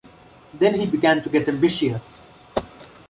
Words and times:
Then 0.51 0.79
he 0.79 0.87
began 0.87 1.21
to 1.21 1.29
get 1.29 1.47
ambitious. 1.47 2.19